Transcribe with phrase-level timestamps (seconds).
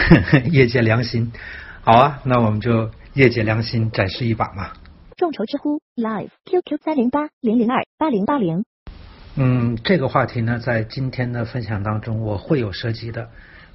[0.50, 1.32] 业界良心，
[1.82, 4.72] 好啊，那我们就业界良心展示一把嘛。
[5.16, 8.64] 众筹知乎 Live QQ 三零八零零二八零八零。
[9.36, 13.28] 嗯，这个话题呢，在今天的分享当中我会有涉及的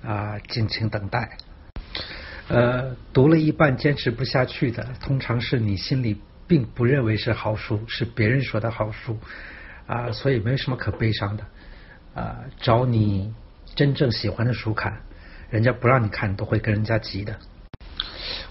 [0.04, 1.38] 啊，敬请等待。
[2.48, 9.18] 呃，读了一半坚持不下去的，通常是你心里并不认为是好书，是别人说的好书
[9.88, 11.44] 啊，所以没什么可悲伤的
[12.14, 12.40] 啊。
[12.60, 13.34] 找你
[13.74, 15.02] 真正喜欢的书看，
[15.52, 17.36] 人家不让你看，都会跟人家急的。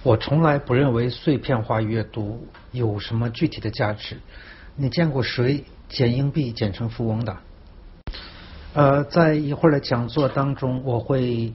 [0.03, 4.19] 我从来不认为碎片化阅读有什么具体的价值。
[4.77, 7.37] 你见过谁捡硬币捡成富翁的？
[8.75, 11.53] 呃，在一会儿的讲座当中，我会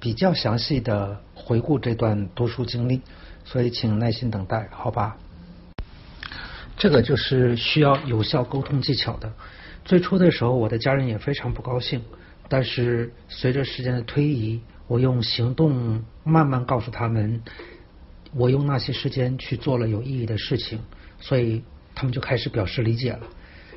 [0.00, 3.02] 比较详细的回顾这段读书经历，
[3.44, 5.16] 所以请耐心等待，好吧？
[6.76, 9.32] 这个就是需要有效沟通技巧的。
[9.84, 12.02] 最初的时候，我的家人也非常不高兴，
[12.48, 14.60] 但是随着时间的推移。
[14.88, 17.42] 我用行动慢慢告诉他们，
[18.32, 20.80] 我用那些时间去做了有意义的事情，
[21.20, 21.62] 所以
[21.94, 23.20] 他们就开始表示理解了。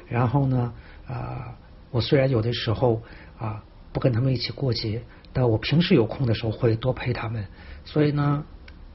[0.08, 0.74] 然后呢，
[1.06, 1.58] 啊，
[1.90, 3.04] 我虽然有的时候
[3.38, 7.46] 啊不跟他们一起过节，但我平时有空的时候会多陪他们，
[7.84, 8.46] 所以呢，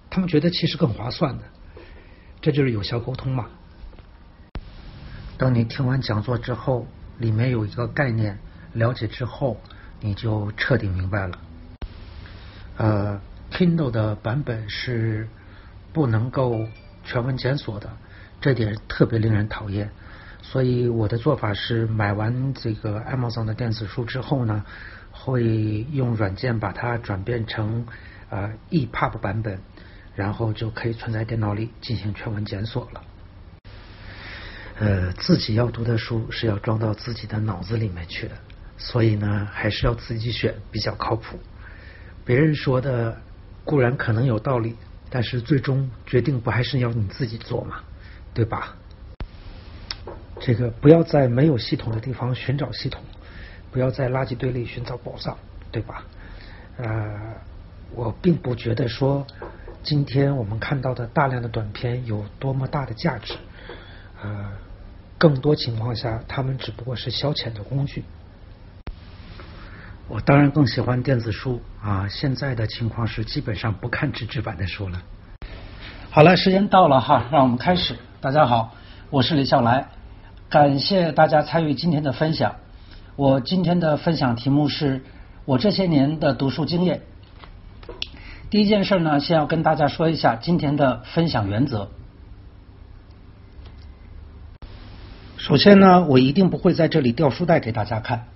[0.08, 1.44] 他们觉得其实更划算的。
[2.40, 3.48] 这就是有效沟通嘛。
[5.36, 6.86] 当你听完讲座之后，
[7.18, 8.38] 里面有一个概念，
[8.76, 9.60] 了解之后，
[10.00, 11.38] 你就彻底明白了。
[12.76, 15.28] 呃，Kindle 的版本是
[15.92, 16.68] 不能够
[17.04, 17.90] 全文检索的，
[18.40, 19.90] 这点特别令人讨厌。
[20.42, 24.64] 所以我的做法是，买完这个 Amazon 的电子书之后呢，
[25.10, 25.42] 会
[25.90, 27.86] 用软件把它转变成
[28.28, 29.58] 呃 EPUB 版本，
[30.14, 33.02] 然后就可以存在电脑里进行全文检索了。
[34.78, 38.34] 呃，自己要读的书是要装到自己的脑子里面去的，
[38.78, 41.38] 所以呢，还是要自己选比较靠谱。
[42.24, 43.20] 别人说的
[43.64, 44.76] 固然可能有道理，
[45.10, 47.80] 但是最终决定不还是要你自己做嘛，
[48.34, 48.76] 对吧？
[50.38, 53.02] 这个不要在没有系统的地方寻找系统，
[53.72, 55.36] 不要在垃圾堆里寻找宝藏，
[55.72, 56.04] 对吧？
[56.76, 57.34] 呃，
[57.94, 59.26] 我并不觉得说
[59.82, 63.34] 今天我们看到的大量的短片有多么大的价值，
[64.22, 64.52] 呃，
[65.16, 68.04] 更多情况下，他们只不过是消遣的工具。
[70.08, 72.06] 我当然更喜欢电子书啊！
[72.08, 75.02] 现在的情况是基本上不看纸质版的书了。
[76.10, 77.96] 好了，时间到了哈，让我们开始。
[78.20, 78.72] 大家好，
[79.10, 79.88] 我是李笑来，
[80.48, 82.54] 感谢大家参与今天的分享。
[83.16, 85.02] 我今天的分享题目是
[85.44, 87.02] 我这些年的读书经验。
[88.48, 91.90] 第一件事呢，先要跟大家说一下今天的分享原则。
[95.36, 98.28] 首先呢，我一定不会在这里掉书袋给大家看。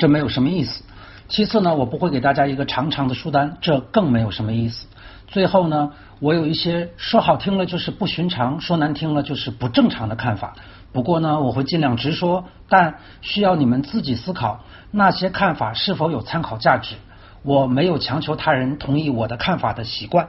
[0.00, 0.82] 这没有什么意思。
[1.28, 4.86] 其次呢，我不会给大家一个长长的书单，这更没有什么意思。
[5.26, 10.54] 最后呢，我有一些说好听了就是不寻常，说难听了就是不正常的看法。
[10.90, 16.96] 不过呢，我会尽量直说，但需要你们自己思考那些看法是否有参考价值。
[17.42, 20.28] 我没有强求他人同意我的看法的习惯。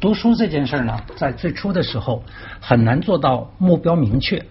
[0.00, 2.22] 读书这件事呢，在最初的时候
[2.58, 4.46] 很难做到目标明确。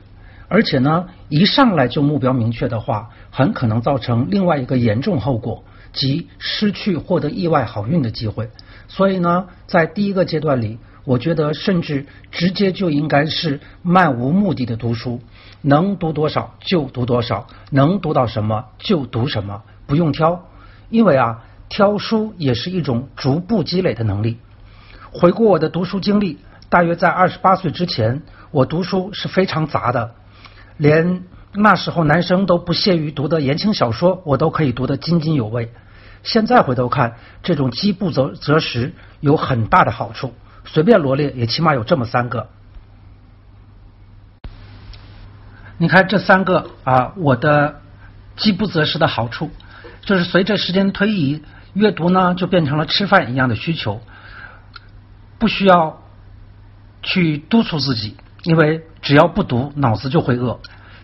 [0.47, 8.49] 而且呢，一上来就目标明确的话，很可能造成另外一个严重后果，即失去获得意外好运的机会。
[8.87, 15.19] 所以呢，在第一个阶段里，我觉得甚至直接就应该是漫无目的的读书，
[15.61, 20.45] 能读多少就读多少，能读到什么就读什么，不用挑。
[20.89, 24.37] 因为啊，挑书也是一种逐步积累的能力。
[25.11, 26.37] 回顾我的读书经历，
[26.69, 30.11] 大约在二十八岁之前，我读书是非常杂的。
[30.77, 35.71] 连那时候男生都不屑于读的言情小说，我都可以读得津津有味。
[36.23, 40.33] 现在回头看，这种饥不择择食有很大的好处。
[40.65, 42.49] 随便罗列，也起码有这么三个。
[45.77, 47.81] 你看这三个啊，我的
[48.35, 49.51] 饥不择食的好处，
[50.01, 54.01] 就是随着时间推移，阅读呢就变成了吃饭一样的需求，
[55.37, 56.01] 不需要
[57.03, 58.17] 去督促自己。
[58.45, 60.59] 因为只要不读，脑子就会饿。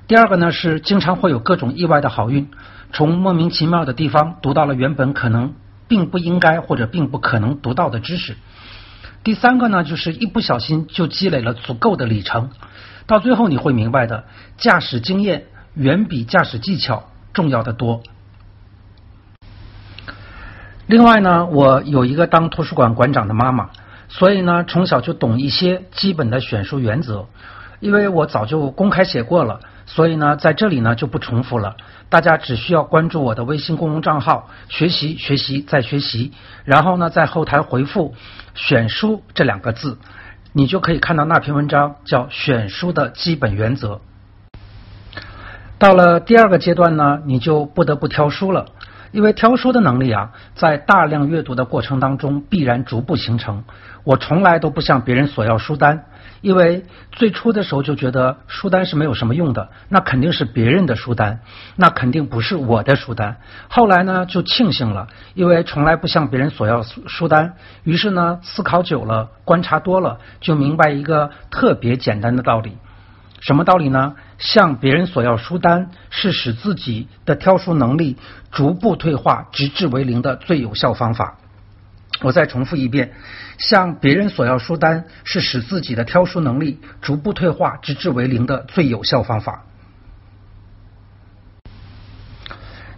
[0.08, 2.50] 第二个呢是经常会有各种意外的好运，
[2.94, 5.54] 从莫名其妙的地方读到了原本可能
[5.88, 8.38] 并不应该或者并不可能读到的知识。
[9.24, 12.52] 第三个呢就是一不小心就积累了足够的里程，
[13.08, 14.26] 到最后你会明白的，
[14.58, 18.04] 驾驶经验远比驾驶技巧重要的多。
[20.86, 23.72] 另外呢，我有一个当图书馆馆长的妈妈。
[24.14, 27.28] 所以呢，从小就懂一些基本的选书原则，
[27.80, 31.78] 因为我早就公开写过了，所以呢，在这里呢就不重复了。
[32.10, 36.34] 大家只需要关注我的微信公众账号“学习学习再学习”，
[36.66, 38.14] 然后呢在后台回复
[38.54, 39.98] “选书”这两个字，
[40.52, 43.96] 你就可以看到那篇文章，叫《选书的基本原则》。
[45.80, 48.66] 到了第二个阶段呢，你就不得不挑书了。
[49.14, 53.66] 因为挑书的能力啊，在大量阅读的过程当中必然逐步形成。
[54.04, 56.06] 我从来都不向别人索要书单，
[56.42, 61.40] 因为最初的时候就觉得书单是没有什么用的，那肯定是别人的书单，
[61.76, 63.38] 那肯定不是我的书单。
[63.70, 67.54] 后来呢，就庆幸了，因为从来不向别人索要书书单，
[67.84, 72.78] 于是呢，思考久了，观察多了，就明白一个特别简单的道理。
[73.40, 74.14] 什么道理呢？
[74.38, 78.18] 向别人索要书单是使自己的挑书能力
[78.52, 81.38] 逐步退化，直至为零的最有效方法。
[82.22, 83.14] 我再重复一遍：
[83.58, 89.66] 向别人索要书单是使自己的挑书能力逐步退化，直至为零的最有效方法。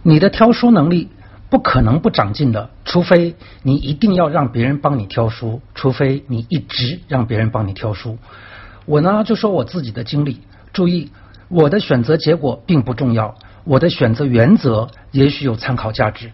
[0.02, 1.08] 你的挑书能力
[1.48, 8.18] 不可能不长进的，除非你一定要让别人帮你挑书，除非你一直让别人帮你挑书。
[8.84, 10.42] 我呢就说我自己的经历，
[10.74, 11.10] 注意
[11.48, 16.32] 我的选择结果并不重要，我的选择原则也许有参考价值。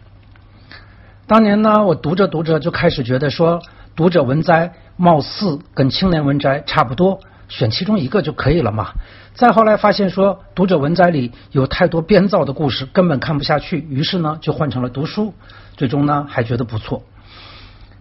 [1.31, 3.62] 当年呢，我读着读着就开始觉得说，
[3.94, 8.94] 读者文摘貌似跟青年文摘差不多，选其中一个就可以了嘛。
[9.32, 15.32] 再后来发现说，读者文摘里有太多编造的故事，根本看不下去，于是呢就换成了读书，
[15.77, 17.05] 最终呢还觉得不错。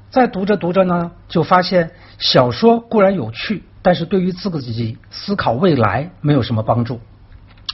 [0.09, 3.63] 再读着读着呢，就发现小说固然有趣。
[3.83, 6.99] 但是对于自己思考未来没有什么帮助，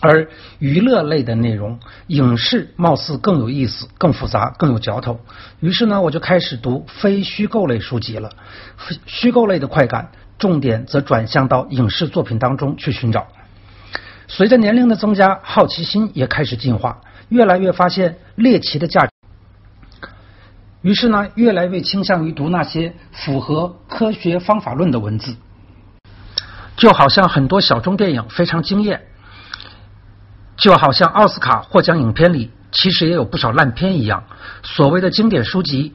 [0.01, 0.27] 而
[0.59, 5.19] 娱乐类的内容，影视貌似更有意思、更复杂、更有嚼头。
[5.61, 8.29] 于是呢，我就开始读非虚构类书籍了。
[9.05, 13.27] 虚构类的快感，重点则转向到影视作品当中去寻找。
[14.27, 19.11] 随着年龄的增加，好奇心也开始进化，越来越发现猎奇的价值。
[20.81, 25.35] 于是呢，越来越倾向于读那些符合科学方法论的文字。
[26.75, 29.01] 就好像很多小众电影非常惊艳，
[30.57, 34.23] 就好像奥斯卡获奖影片里其实也有不少烂片一样。
[34.63, 35.93] 所谓的经典书籍，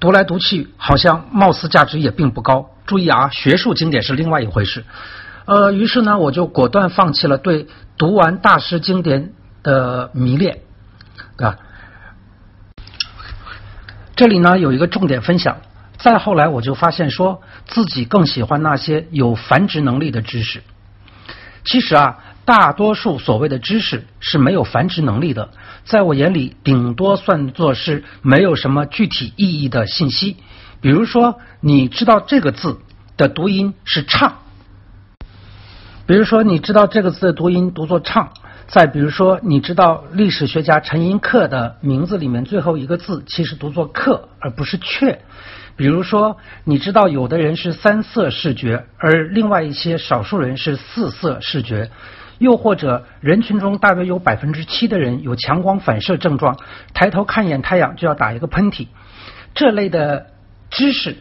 [0.00, 2.70] 读来读去好像貌似价值也并不高。
[2.86, 4.84] 注意啊，学术经典是另外一回事。
[5.46, 7.66] 呃，于是呢，我就果断放弃了对
[7.96, 10.60] 读完大师经典的迷恋
[11.38, 11.56] 啊。
[14.16, 15.58] 这里呢有一个重点分享。
[15.96, 20.62] 再后来，我就发现说自己更喜欢那些有繁殖能力的知识。
[21.64, 25.50] 其实啊，大多数所谓的知识是没有繁殖能力的，
[25.84, 30.36] 在我眼里，顶多算作是没有什么具体意义的信息。
[30.80, 32.80] 比如说，你知道这个字
[33.16, 34.40] 的读音是“唱”，
[36.06, 38.32] 比如说你知道这个字的读音读作“唱”。
[38.66, 45.18] 再比如说，你知道历史学家陈寅恪的名字里面最后一个字其实读作“克”而不是“阙”。
[45.76, 51.90] 比如说，你知道有的人是三色视觉，而另外一些少数人是四色视觉。
[52.38, 56.58] 又或者，人群中大约有百分之七的人有强光反射症状，
[56.92, 58.88] 抬头看一眼太阳就要打一个喷嚏。
[59.54, 60.26] 这类的
[60.70, 61.16] 知识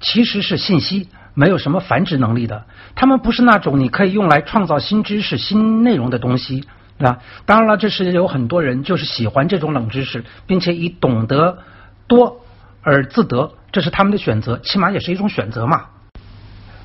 [0.00, 2.64] 其实是信息，没有什么繁殖能力的。
[2.94, 6.64] 他们不是那种你可以用来创造新知识、新内容的东西，
[6.98, 7.18] 啊。
[7.46, 11.58] 当然了，这是有很多人就是喜欢这种冷知识，并且以懂得
[12.06, 12.42] 多
[12.82, 13.52] 而自得。
[13.70, 15.86] 这是他们的选择，起码也是一种选择嘛。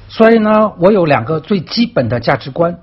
[0.10, 2.78] 所以呢，我有两个最基本的价值观：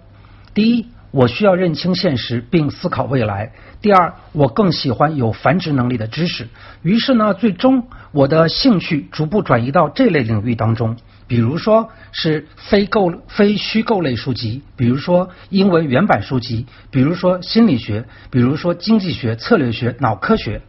[0.55, 6.49] 第一，我需要认清现实并思考未来；第二，我更喜欢有繁殖能力的知识。
[6.83, 20.63] 于是呢，最终我的兴趣逐步转移到这类领域当中，比如说是非构非虚构类书籍，比如说英文原版书籍，比如说心理学，比如说经济学、策略学、脑科学，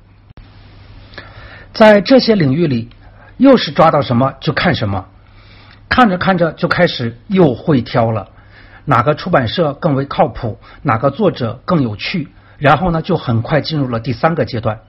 [1.74, 2.90] 在这些领域里。
[3.38, 5.08] 又是抓到什么就看什么，
[5.90, 8.30] 看着看着就开始又会挑了，
[8.86, 14.80] 哪个出版社更为靠谱，哪个作者更有趣，然后呢就很快进入了第三个阶段。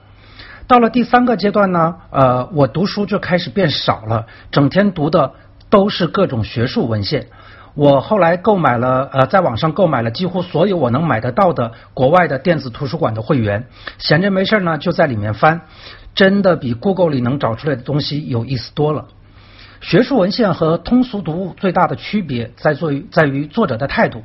[0.67, 5.33] 到了第三个阶段呢，呃，我读书就开始变少了，整天读的
[5.69, 7.27] 都是各种学术文献。
[7.75, 15.61] 我后来购买了呃，在网上购买了几乎所有我能买得到的国外的电子图书馆的会员，闲着没事呢就在里面翻。
[16.15, 19.07] 真的比 Google 里能找出来的东西有意思多了。
[19.83, 24.23] 学术文献和通俗读物最大的区别在于在于作者的态度。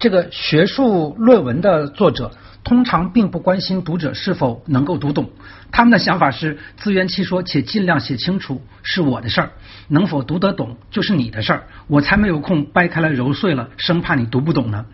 [0.00, 2.32] 这个学术论文的作者
[2.64, 5.30] 通常并不关心读者是否能够读懂，
[5.70, 9.50] 他们的想法是自圆其说且尽量写清楚是我的事儿，
[9.86, 14.86] 能否读得懂就是你的事儿，我才没有空掰开了揉碎了，生怕你读不懂呢。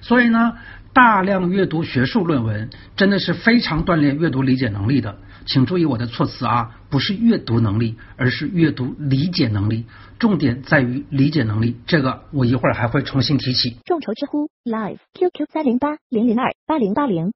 [0.00, 0.54] 所以呢，
[0.94, 5.18] 大量阅读学术论文真的是非常锻炼阅读理解能力的。
[5.46, 9.86] 请注意我的措辞啊，不是阅读能力，而是阅读理解能力。
[10.18, 13.76] 重点在于理解能力，这个我一会儿还会重新提起。
[13.84, 17.32] 众筹知乎 Live QQ 三零八零零二八零八零。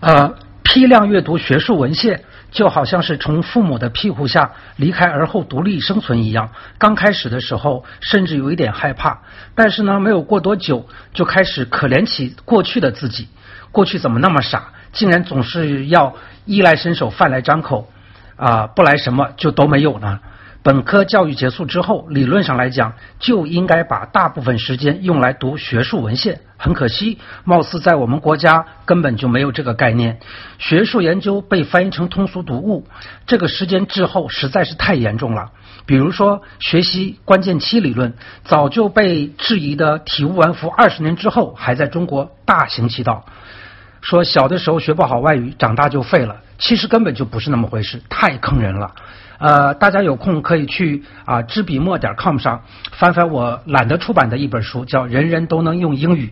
[0.00, 6.50] 呃，批量阅读学术文献，就好像是从父母的庇护下离开而后独立生存一样。
[6.78, 9.22] 刚开始的时候，甚至有一点害怕，
[9.54, 13.28] 但是呢，没有过多久，就开始可怜起过去的自己。
[13.70, 17.88] 过去怎么那么傻，竟然总是要衣来伸手，饭来张口，
[18.36, 20.20] 啊，不来什么就都没有呢？
[20.64, 26.38] 本科教育结束之后，理论上来讲就应该把大部分时间用来读学术文献。
[26.56, 30.20] 很可惜，貌似在我们国家根本就没有这个概念。
[30.60, 32.86] 学术研究被翻译成通俗读物，
[33.26, 35.50] 这个时间滞后实在是太严重了。
[35.84, 43.24] 比如说，学习关键期理论，早就被质疑的体无完肤，二十年之后还在中国大行其道。
[44.02, 48.94] 说小的时候学不好外语，长大就废了，其实根本就不是那么回事，太坑人了。
[49.38, 56.26] 呃，大家有空可以去啊知笔墨点 com 上翻翻我懒得出版的一本书，叫《人人都能用英语》，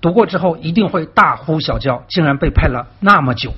[0.00, 3.54] 读过之后一定会大呼小叫，竟然被骗了那么久。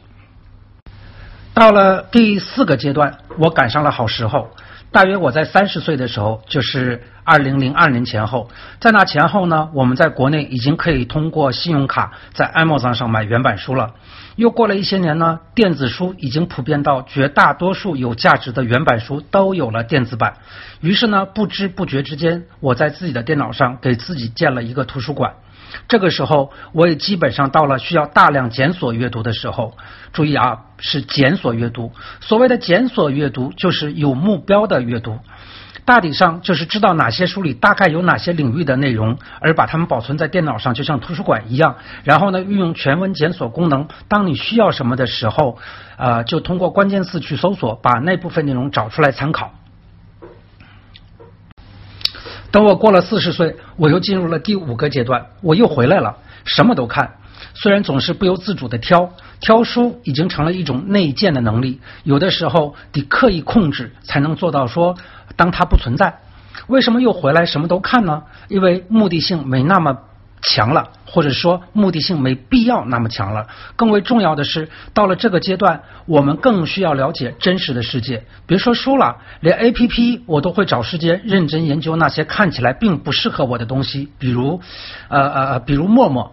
[1.55, 4.51] 到了第四个阶段，我赶上了好时候。
[4.93, 13.95] 大约我在三十岁的时候，就是二零零二年前后，在那前后呢，我们在国内已经可以通过信用卡在 Amazon 上买原版书了。
[14.37, 20.35] 又过了一些年呢，电子书已经普遍到绝大多数有价值的原版书都有了电子版。
[20.83, 25.33] 于是呢，不知不觉之间，我在自己的电脑上给自己建了一个图书馆。
[25.89, 29.77] 这个时候，我也基本上到了需要大量检索阅读的时候。
[30.13, 31.93] 注意啊，是检索阅读。
[32.21, 35.19] 所谓的检索阅读，就是有目标的阅读。
[35.85, 41.77] 大体上就是知道哪些书里大概有哪些领域的内容，而把它们保存在电脑上，就像图书馆一样。
[42.05, 45.59] 然后呢，运用全文检索功能，当你需要什么的时候，
[45.97, 49.55] 呃，就通过关键词去搜索，把那部分内容找出来参考。
[52.53, 57.15] 等我过了四十岁，我又进入了第五个阶段，我又回来了，什么都看。
[57.55, 64.97] 虽然总是不由自主的挑，挑书已经成了一种内建的能力，有的时候得刻意控制才能做到说，
[65.35, 66.21] 当它不存在。
[66.69, 68.23] 为什么又回来什么都看呢？
[68.49, 69.99] 因为目的性没那么。
[70.43, 73.47] 强了，或者说目的性没必要那么强了。
[73.77, 78.25] 更为重要的是，到了这个阶段，我们更需要了解真实的世界。
[78.47, 84.61] 别说书了，连 A P P 我都会找时间认真研究那些看起来并不适合我的东西，比如，
[85.09, 86.33] 呃呃，比如陌陌。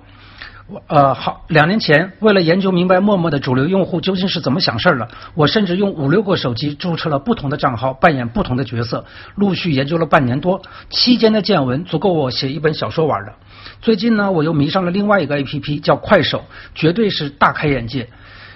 [0.85, 10.61] 呃，好，两年前为了研究明白陌陌的主流用户究竟是怎么想事儿的，我甚至用五六个手机注册了不同的账号，扮演不同的角色，陆续研究了半年多，
[10.91, 13.33] 期间的见闻足够我写一本小说玩的。
[13.81, 16.45] 最近呢，我又迷上了另外一个 A P P，叫快手，
[16.75, 18.09] 绝对是大开眼界。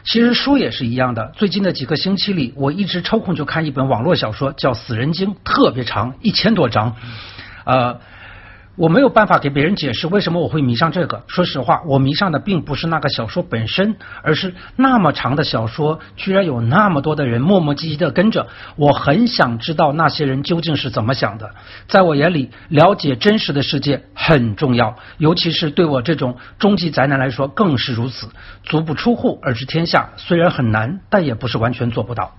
[0.04, 6.96] 其实书也是一样的，最近的几个星期里，我一直抽空就看一本网络小说，叫《死人经》，特别长，一千多章，
[7.66, 8.00] 呃。
[8.76, 11.24] 我没有办法给别人解释为什么我会迷上这个。
[11.28, 18.48] 说实话，我迷上的并不是那个小说本身，而是那么长的小说，居然有那么多的人磨磨唧唧的跟着。
[18.76, 21.52] 我很想知道那些人究竟是怎么想的。
[21.88, 28.28] 在我眼里，了解真实的世界很重要，尤其是对我这种终极宅男来说更是如此。
[28.64, 32.34] 足不出户而知天下，虽然很难，但也不是完全做不到。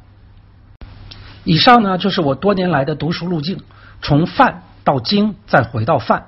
[1.44, 3.60] 以上呢，就是我多年来的读书路径，
[4.02, 4.62] 从泛。
[4.84, 6.26] 到精，再回到泛，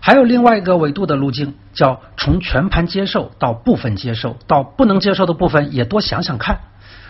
[0.00, 6.60] 还有另外一个维度的路径，叫从全盘接受到部分接受，到不能接受的部分也多想想看。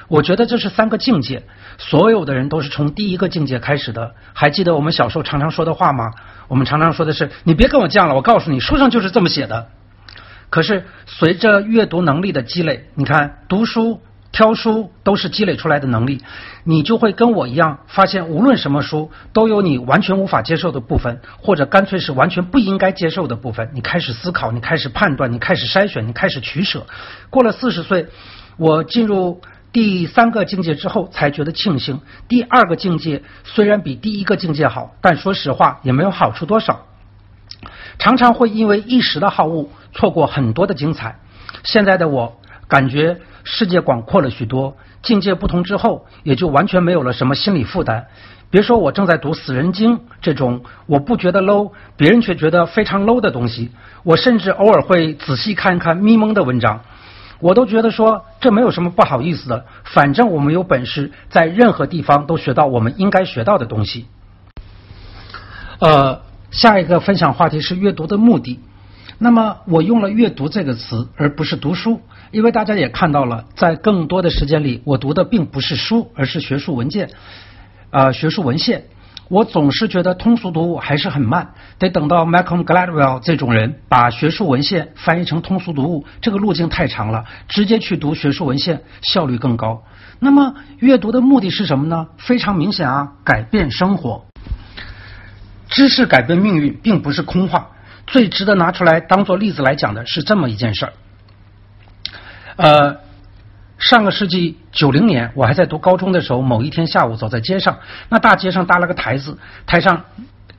[0.09, 1.45] 我觉得这是三个境界，
[1.79, 4.15] 所有的人都是从第一个境界开始的。
[4.35, 6.11] 还记得我们小时候常常说的话吗？
[6.49, 9.69] 我们常常说的是：“你别跟我犟了，我告诉你，书上就是这么写的。”
[10.51, 14.03] 可是随着阅读能力的积累，你看读书。
[14.33, 16.23] 挑书都是积累出来的能力，
[16.65, 23.71] 你就会跟我一样，发现无论什么书都有你完全无法接受的部分，或者干脆是完全不应该接受的部分。
[23.75, 26.87] 你开始思考，你开始判断，你开始筛选，你开始取舍。
[27.29, 28.07] 过了四十岁，
[28.57, 29.41] 我进入
[29.73, 32.01] 第三个境界之后，才觉得庆幸。
[32.29, 36.87] 第二个境界虽然比第一个境界好，但说实话也没有好处多少。
[37.99, 41.19] 常常会因为一时的好恶，错过很多的精彩。
[41.65, 42.41] 现在的我
[42.71, 43.19] 感觉。
[43.43, 48.07] 世界广阔了许多，境界不同之后，也就完全没有了什么心理负担。
[48.51, 53.71] 别说我正在读《死人经》这种我不觉得 low，别人却觉得非常 low 的东西，
[54.03, 56.83] 我甚至偶尔会仔细看一看咪蒙的文章，
[57.41, 59.65] 我都觉得说这没有什么不好意思的。
[59.85, 64.07] 反正我们有本事在任何地方都学到我们应该学到的东西。
[65.79, 68.61] 呃，下一个分享话题是阅读的目的。
[69.23, 72.01] 那么我用了阅读这个词，而不是读书，
[72.31, 77.11] 因为大家也看到了，在更多的时间里，我读的并不是书，而是学术文件，
[77.91, 78.85] 呃，学术文献。
[79.29, 89.85] 我总是觉得通俗读物还是很慢，得等到 Malcolm Gladwell 这种人把学术文献翻译成通俗读物，这个路径太长了，直接去读学术文献效率更高。
[90.19, 92.09] 那么阅读的目的是什么呢？
[92.17, 94.25] 非常明显啊，改变生活。
[95.69, 97.69] 知识改变命运，并不是空话。
[98.11, 100.93] 最值得拿出来当做例子来讲的是这么一件事儿。
[102.57, 102.97] 呃，
[103.79, 110.05] 上个世纪九零年，我还在读高中的时候，某一天下午走在街上，那大街上搭了个台子，台上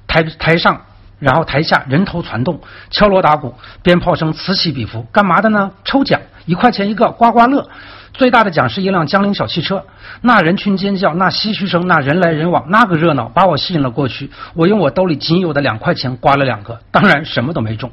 [0.07, 0.81] 台台上，
[1.19, 3.53] 然后台下人头攒动，敲锣打鼓，
[3.83, 5.71] 鞭炮声此起彼伏，干嘛的呢？
[5.83, 7.69] 抽奖，一块钱一个，刮刮乐。
[8.13, 9.85] 最大的奖是一辆江铃小汽车，
[10.21, 14.29] 那人群尖叫，那唏嘘声，那人来人往，那个热闹把我吸引了过去。
[14.53, 17.91] 我用我兜里仅有的两块钱刮了两个，当然什么都没中。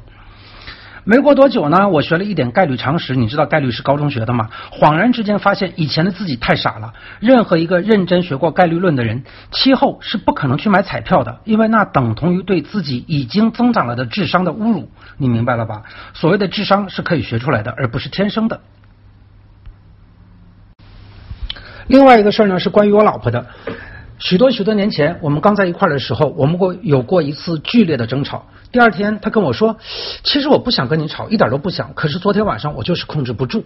[1.05, 4.49] 没过多久呢，我学了一点概率常识，你知道概率是高中学的吗？
[4.71, 6.93] 恍然之间发现以前的自己太傻了。
[7.19, 14.91] 任何一个认真学过概率论的人，期后是不可能去买彩票的，因为那等同于对自己已经增长了的智商的侮辱。
[15.17, 15.83] 你明白了吧？
[16.13, 18.59] 所谓的智商是可以学出来的，而不是天生的。
[21.89, 23.47] 另外一个事儿呢，是关于我老婆的。
[24.19, 28.45] 许多许多年前，我们刚在一块儿的时候，我们过有过一次剧烈的争吵。
[28.71, 29.77] 第二天，她跟我说
[30.21, 31.95] ：“其实我不想跟你吵，一点都不想。
[31.95, 33.65] 可是昨天晚上我就是控制不住，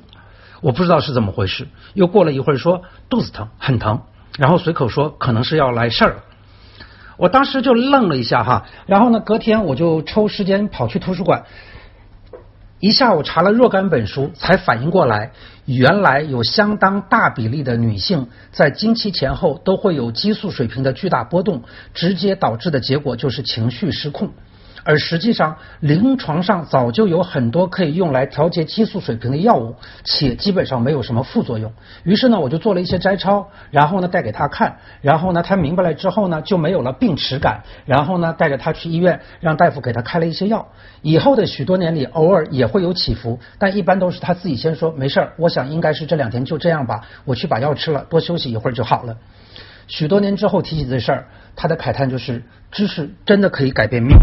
[0.62, 4.04] 我不知道是怎么回事。”又过了一会儿，说肚子疼，很疼。
[4.38, 6.16] 然后随口说可能是要来事儿。
[7.18, 8.68] 我当时就愣了一下哈。
[8.86, 11.44] 然后呢，隔天我就抽时间跑去图书馆。
[12.84, 15.32] 一下午查了若干本书，才反应过来，
[15.64, 21.64] 原来有相当大比例的女性在经期前后都会有激素水平的巨大波动，
[21.94, 24.32] 直接导致的结果就是情绪失控。
[24.84, 31.72] 而实际上，临床上早就有很多可以用来调节激素水平的药物，且基本上没有什么副作用。
[32.04, 40.68] 于是呢，我就做了一些摘抄，然后呢带给他看，然后呢他明白了之后呢就没有了病耻感，然后呢带着他去医院，让大夫给他开了一些药。
[41.02, 49.18] 以后的许多年里，偶尔也会有起伏，但一般都是他自己先说没事儿，我想应该是这两天就这样吧，我去把药吃了，多休息一会儿就好了。
[49.88, 54.18] 许多年之后提起这事儿，他的慨叹就是知识真的可以改变命。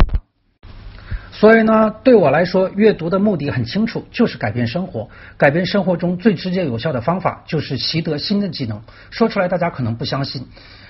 [1.41, 5.09] 所以呢，对我来说，阅读的目的很清楚，就是改变生活。
[5.39, 8.83] 改变生活中最直接有效的方法，就是习得新的技能。
[9.09, 10.47] 说出来大家可能不相信，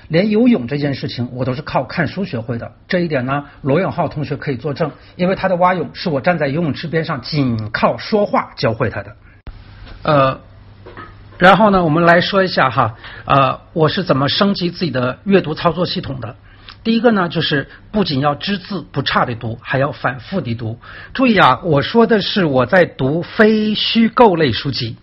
[0.08, 2.72] 连游泳这件事情，我都是靠看书学会的。
[2.88, 9.14] 这一点呢，罗永浩同学可以作证，因为他的蛙泳是我站在游泳池边上，仅靠说话教会他的。
[10.02, 10.40] 呃，
[11.38, 16.34] 然后呢，我们来说一下哈，呃，我是怎么升级自己的阅读操作系统的。
[16.82, 20.78] 第一个呢，就是不仅要只字不差的读，还要反复的读。
[21.14, 24.96] 注意啊，我说的是我在读非虚构类书籍。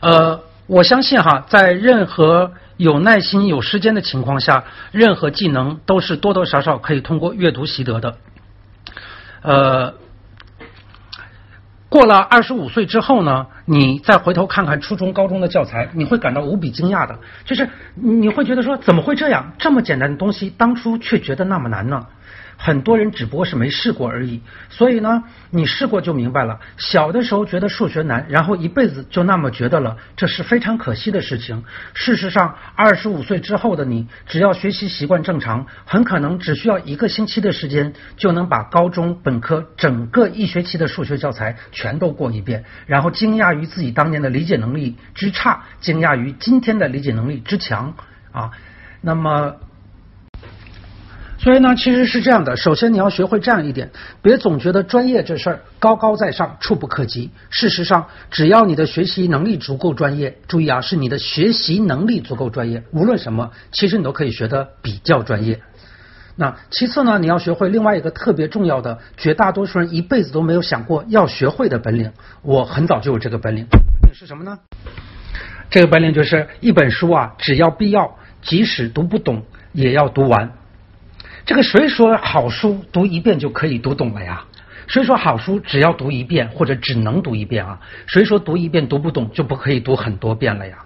[0.00, 8.16] 呃，我相信哈，在任何有耐心、有时间的情况下，任何技能都是多多少少可以通过阅读习得的。
[9.42, 9.94] 呃。
[11.94, 19.52] 过了二十五岁之后呢，你再回头看看初中、高中的教材，你会感到无比惊讶的，就是你会觉得说，怎么会这样？
[19.58, 22.04] 这么简单的东西，当初却觉得那么难呢？
[22.64, 26.60] 很多人只不过是没试过而已，所以呢，你试过就明白了。
[26.78, 31.62] 小的时候觉得数学难，然后一辈子就那么觉得了，这是非常可惜的事情。
[31.92, 47.94] 事实上，二十五岁之后的你，只要学习习惯正常，很可能只需要一个星期的时间，就能把高中本科整个一学期的数学教材全都过一遍，然后惊讶于自己当年的理解能力之差，惊讶于今天的理解能力之强
[48.32, 48.52] 啊。
[49.02, 49.56] 那么。
[51.44, 52.56] 所以呢，其实是这样的。
[52.56, 53.90] 首先，你要学会这样一点：
[54.22, 57.30] 别总觉得专业这事儿高高在上、触不可及。
[57.50, 65.60] 事实上，只要你的学习能力足够专业，注意啊，是你的学习能力足够专业，无论什么，其实你都可以学得比较专业。
[66.34, 72.10] 那其次呢，你要学会另外一个特别重要的，绝大多数人一辈子都没有想过要学会的本领。
[72.40, 73.66] 我很早就有这个本领，
[74.14, 74.58] 是什么呢？
[75.68, 80.50] 这个本领就是一本书啊，只要必要，即使读不懂，也要读完。
[81.46, 84.44] 这个谁说好书读一遍就可以读懂了呀？
[84.86, 87.78] 谁说好书只要读一遍或者只能读一遍啊？
[88.06, 90.78] 谁说读一遍读不懂就不可以读很多遍了呀？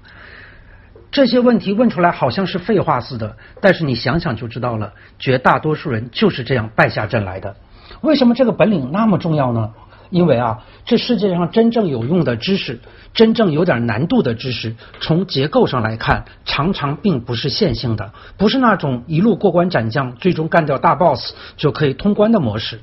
[1.11, 7.57] 这些问题问出来好像是废话似的，但是你想想就知道了，绝大多数人就是这样败下阵来的。
[8.03, 9.73] 为什么这个本领那么重要呢？
[10.11, 12.81] 因为啊，这世界上真正有用的知识，
[13.15, 22.81] 真正有点难度的知识，从结构上来看，常常并不是线性的，不是那种一路过关斩将，最终干掉大 boss 就可以通关的模式。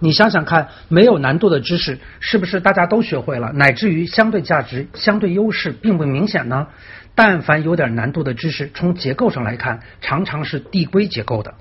[0.00, 6.68] 你想想看，没有难度的知识是不是大家都学会了，乃至于相对价值、相对优势并不明显呢？
[7.16, 11.54] 但凡有点难度的知识，从结构上来看，常常是递归结构的。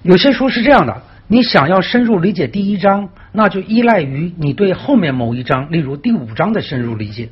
[0.00, 7.28] 有些书是这样的，你想要深入理解第一章，那就依赖于你对后面某一章，例如第五章的深入理解。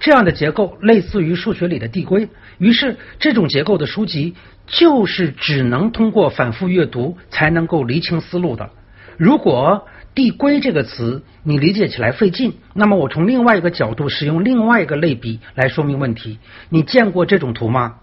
[0.00, 4.34] 这样的结构类似于数学里的递归，于是这种结构的书籍
[4.66, 8.70] 就是只能通过反复阅读才能够厘清思路的。
[9.18, 16.38] 如果递归这个词你理解起来费劲，那么我从另外一个角度使用另外一个类比来说明问题。
[16.70, 17.96] 你见过这种图吗？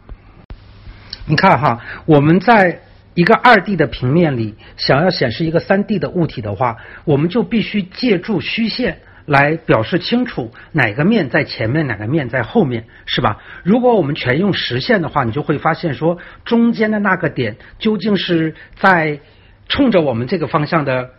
[1.25, 2.81] 你看哈，我们在
[3.13, 8.99] 一个二 D 的平面里想要显示一个三 D 的物体的话，我们就必须借助虚线。
[9.25, 13.37] 来表示清楚哪个面在前面，哪个面在后面，是吧？
[13.63, 19.21] 如果我们全用实线的话，你就会发现说，中间的那个点究竟是在
[19.69, 21.11] 冲着我们这个方向的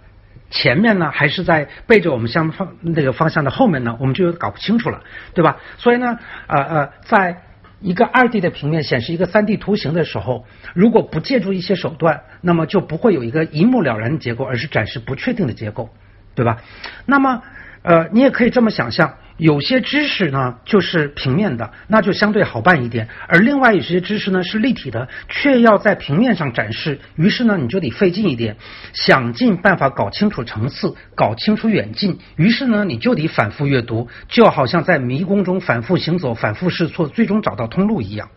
[0.51, 3.97] 前面呢，还是在背着我们相方那个方向的后面呢？
[3.99, 5.03] 我们就搞不清楚了，
[5.33, 5.57] 对吧？
[5.79, 7.44] 所以呢，呃呃，在
[7.85, 10.45] 一个二 D 的平面显示一个三 D 图形的时候，
[10.75, 15.91] 如果不借助一些手段，那么就不会有一个一目了然的结构，而是展示不确定的结构，
[16.35, 16.63] 对吧？
[17.07, 17.43] 那么。
[17.87, 28.57] 呃，你也可以这么想象，有些知识呢就是平面的，那就相对好办一点；而另外有些知识呢是立体的，却要在平面上展示，于是呢你就得费劲一点，
[28.93, 32.19] 想尽办法搞清楚层次，搞清楚远近。
[32.37, 38.29] 于是呢你就得反复阅读，就好像在迷宫中反复行走、反复试错，最终找到通路一样。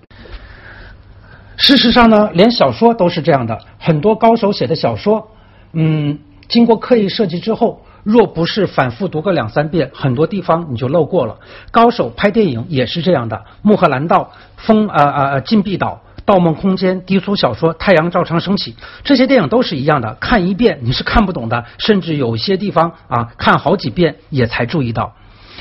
[1.57, 5.29] 事实上呢，连小说都是这样的，很多高手写的小说，
[5.73, 7.83] 嗯，经过刻意设计之后。
[8.08, 11.39] 若不是反复读个两三遍，很多地方你就漏过了。
[11.72, 14.32] 高手拍电影也是这样的，《穆赫兰道》、
[14.65, 18.72] 《风呃呃呃禁闭岛》、《盗梦空间》、低俗小说《太阳照常升起》，
[19.04, 25.13] 这些电影都是一样的，看一遍你是看不懂的，甚至有些地方啊看好几遍也才注意到。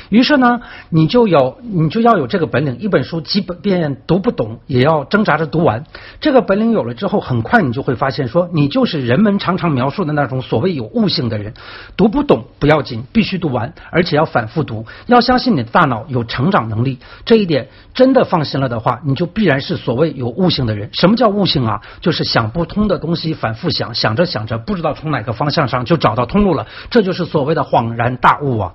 [0.09, 5.83] 于是呢，你就有你就要有这个本领，一本书基本便读不懂，也要挣扎着读完。
[6.21, 11.53] 这个本领有了之后，很快你就会发现，说你就是人们常常描述的那种所谓有悟性的人。
[11.95, 14.85] 读不懂不要紧，必须读完，而且要反复读。
[15.07, 20.89] 要相信你的大脑有成长能力，这一点真的放心了的话，你就必然是所谓有悟性的人。
[20.93, 21.81] 什么叫悟性啊？
[22.01, 28.73] 就是想不通的东西反复想，想着想着不知道从哪个方向上就找到通路了，这就是所谓的恍然大悟啊。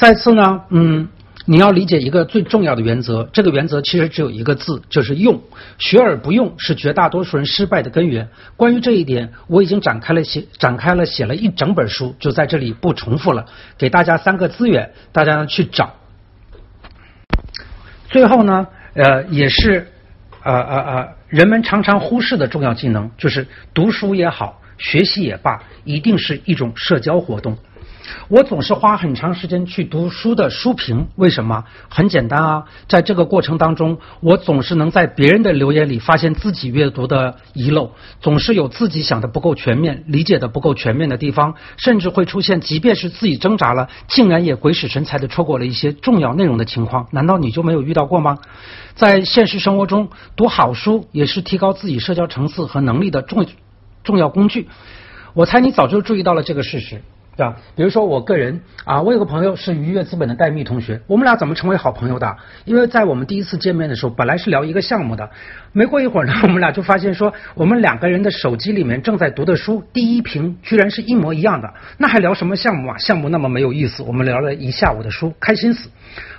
[0.00, 1.08] 再次呢，嗯，
[1.44, 5.38] 你要理解一个最重要的原则，这个原则其实只有一个字，就是用。
[5.78, 8.26] 学而不用是绝大多数人失败的根源。
[8.56, 13.44] 关于这一点，我已经展开了写，展开了写了一整本书，就在这里不重复了。
[13.76, 15.94] 给大家三个资源，大家去找。
[18.08, 19.86] 最后呢，呃，也是
[20.42, 27.58] 呃呃呃，人们常常忽视的重要技能，就是读书也好，学习也罢，一定是一种社交活动。
[28.28, 31.64] 我总是花很长时间去读书的书评，为什么？
[31.88, 47.08] 很简单啊，在这个过程当中，我总是能在别人的留言里发现自己阅读的遗漏，总是有自己想的不够全面、理解的不够全面的地方，甚至会出现，即便是自己挣扎了，竟然也鬼使神差的错过了一些重要内容的情况。
[47.12, 48.38] 难道你就没有遇到过吗？
[48.94, 53.46] 在现实生活中，读好书也是提高自己社交层次和能力的重
[54.04, 54.68] 重要工具。
[55.32, 57.02] 我猜你早就注意到了这个事实。
[57.40, 57.56] 对吧？
[57.74, 62.36] 比如说我个人啊，我有个朋友是愉悦资本的戴密同学，我们俩怎么成为好朋友的？
[62.66, 65.30] 因为在我们第一次见面的时候，本来是聊一个项目的，
[65.72, 72.98] 没过一会儿呢， 我们俩就发现说，我们两个人的手机里面正在读的书，第一屏居然是一模一样的，那还聊什么项目啊？
[72.98, 75.88] 项目那么没有意思，我们聊了一下午的书，开心死。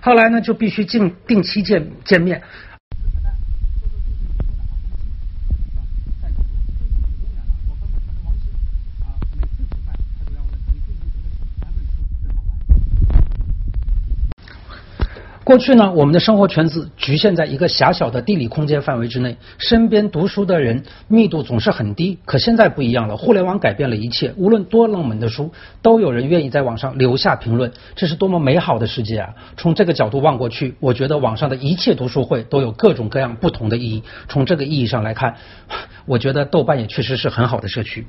[0.02, 2.44] 后来呢，就必须定定期见见面。
[15.52, 22.18] 过去呢，我们的生活圈子局限在一个狭小的地理空间范围之内，身边读书的人密度总是很低。
[22.24, 29.36] 可现在不一样了，互联网改变了一切，无论多冷门的书，都有人愿意在网上留下评论，这是多么美好的世界啊！
[29.58, 34.04] 从这个角度望过去，我觉得网上的一切读书会都有各种各样不同的意义。
[34.30, 35.36] 从这个意义上来看，
[36.06, 38.08] 我觉得豆瓣也确实是很好的社区。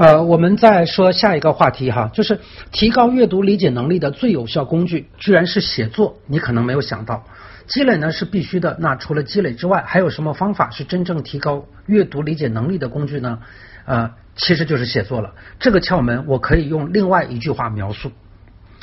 [0.00, 2.40] 呃，我们再说下一个话题哈，就是
[2.72, 6.16] 提高阅读理解能力的最有效工具，居然是写作。
[6.26, 7.26] 你可能没有想到，
[7.66, 8.78] 积累呢是必须的。
[8.80, 13.40] 那除了积累之外，还有什么方法是真正提高阅读理解能力的工具呢？
[13.84, 15.34] 呃，其实就是写作了。
[15.58, 18.10] 这个窍门我可以用另外一句话描述，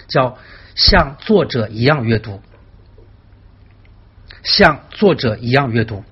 [0.07, 0.37] 叫
[0.75, 2.41] 像作者一样阅读，
[4.43, 6.03] 像作者一样阅读。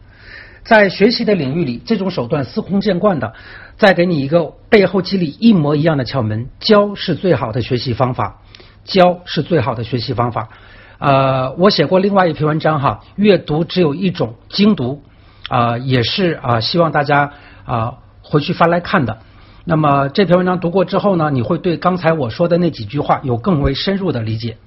[0.63, 3.35] 在学习的领域里，这种手段司空见惯的。
[3.77, 8.41] 再给你一个背后机理一模一样的窍门，教是最好的学习方法，
[8.83, 10.49] 教是最好的学习方法。
[10.97, 15.01] 呃，我写过另外一篇文章哈，阅读只有一种，精读
[15.49, 17.33] 啊，也是啊，希望大家
[17.65, 19.17] 啊回去翻来看的。
[19.65, 24.57] 那么这篇文章读过之后呢，你会对刚才我说的那几句话有更为深入的理解。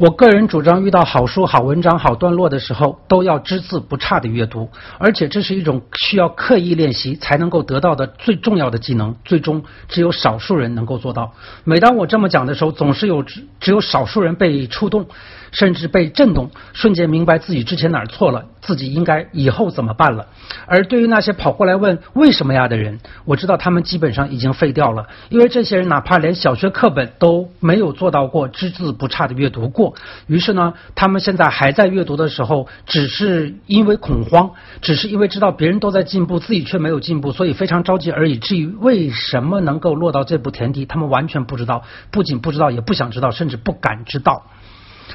[0.00, 11.34] 我个人主张，遇到好书、好文章、好段落的时候，都要只字不差的阅读，而且这是一种需要刻意练习才能够得到的最重要的技能，最终只有少数人能够做到。
[11.64, 15.06] 每当我这么讲的时候，总是有只只有少数人被触动。
[15.52, 20.26] 甚至被震动，瞬间明白自己之前哪儿错了，自己应该以后怎么办了。
[20.66, 29.94] 而对于那些跑过来问为什么呀的人，我知道他们基本上已经废掉了，因为这些人哪怕连小学课本都没有做到过只字不差的阅读过。
[30.26, 38.38] 于是呢，他们现在还在阅读的时候，只是因为恐慌，只是因为知道别人都在进步，自己却没有进步，所以非常着急而已。
[38.38, 44.44] 至于为什么能够落到这步田地，他们完全不知道，不仅不知道，也不想知道，甚至不敢知道。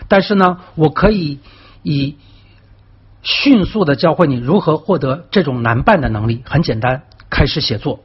[0.07, 1.39] 但是呢，我可以
[1.83, 2.17] 以
[3.21, 6.43] 迅速的教会你如何获得这种难办的能力。
[6.45, 8.01] 很简单，开始写作。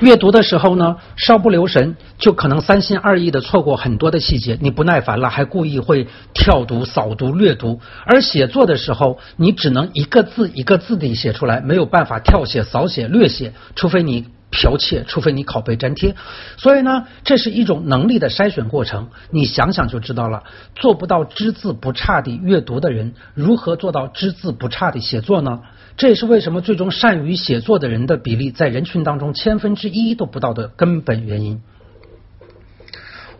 [0.00, 4.56] 阅读的时候呢，稍不留神，就可能三心二意的错过很多的细节。
[4.60, 7.80] 你不耐烦了，还故意会跳读、扫读、略读。
[8.06, 14.28] 而写作的时候，你只能一个字一个字地写出来，没有办法跳写、扫写、略写，除非你。
[14.50, 16.16] 剽窃，除非你拷贝粘贴，
[16.56, 19.08] 所以呢，这是一种能力的筛选过程。
[19.30, 20.42] 你想想就知道了。
[20.74, 25.60] 做不到只字不差的阅读的人，如何做到只字不差的写作呢？
[25.96, 31.60] 这也是为什么最终善于写作的人的比例在人群当中千分之一都不到的根本原因。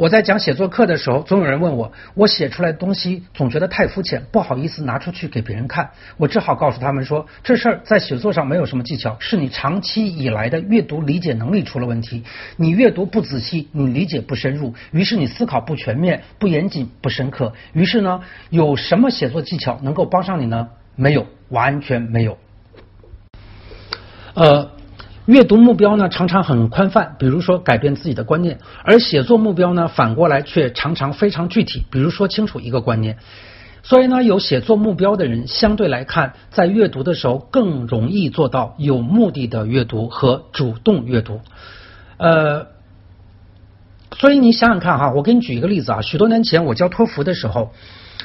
[0.00, 5.90] 我在讲写作课的时候，总有人问我，我写出来的东西总觉得太肤浅，不好意思拿出去给别人看。
[6.16, 12.24] 我只好告诉他们说，这事儿在写作上没有什么技巧，是你长期以来的阅读理解能力出了问题。
[12.56, 17.52] 你阅读不仔细，你理解不深入，于是你思考不全面、不严谨、不深刻。
[17.74, 20.70] 于是呢，有什么写作技巧能够帮上你呢？
[20.96, 22.38] 没有，完全没有。
[24.32, 24.79] 呃。
[25.30, 33.16] 阅读目标呢，常常很宽泛，比如说改变自己的观念；而写作目标呢，反过来却常常非常具体，比如说清楚一个观念。
[33.84, 41.40] 所以呢，有写作目标的人，相对来看，在阅读的时候更容易做到有目的的阅读和主动阅读。
[42.16, 42.66] 呃，
[44.18, 47.72] 所以你想想看哈，我给你举一个例子啊，许多年前我教托福的时候。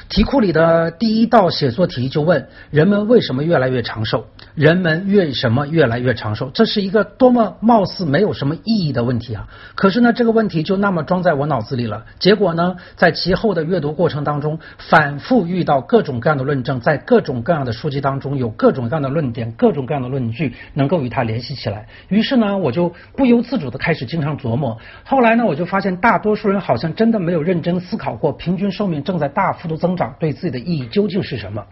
[0.08, 4.26] 题库里的第一道写作题就问：人们为什么越来越长寿？
[4.54, 6.48] 人们为什么越来越长寿？
[6.54, 9.48] 这是一个多么貌似没有什么意义的问题啊！
[9.74, 12.04] 可是呢，这个问题就那么装在我脑子里了。
[12.20, 21.88] 结果呢，在其后的阅读过程当中，反复遇到各种各样的论证，在各种各样的书籍当中有各种各样的论点、各种各样的论据能够与它联系起来。
[22.08, 24.78] 于是呢，我就不由自主的开始经常琢磨。
[25.04, 29.95] 后来呢，我就发现大多数人好像真的没有认真思考过，平均寿命正在大幅度增。
[29.96, 31.64] 长对自己的意义究竟是什么？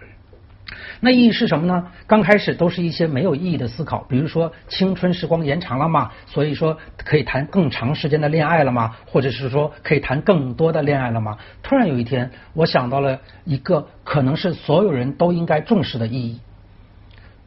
[1.00, 1.88] 那意义是什么呢？
[2.06, 6.10] 刚开始都是一些没有意义的思考，比如说青春时光延长了吗？
[6.26, 8.96] 所以说可以谈更长时间的恋爱了吗？
[9.06, 11.37] 或者是说可以谈更多的恋爱了吗？
[11.62, 16.40] 突然有一天，我想到了一个可能是所有人都应该重视的意义：